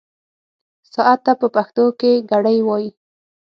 [0.93, 2.89] ساعت ته په پښتو کې ګړۍ وايي.